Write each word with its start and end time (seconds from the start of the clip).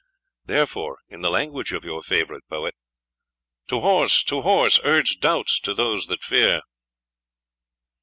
Therefore, 0.45 0.97
in 1.09 1.21
the 1.21 1.29
language 1.29 1.71
of 1.73 1.85
your 1.85 2.01
favourite 2.01 2.41
poet 2.49 2.73
To 3.67 3.81
horse! 3.81 4.23
to 4.23 4.41
horse! 4.41 4.79
Urge 4.83 5.19
doubts 5.19 5.59
to 5.59 5.75
those 5.75 6.07
that 6.07 6.23
fear." 6.23 6.63